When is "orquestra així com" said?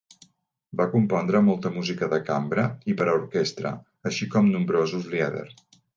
3.19-4.51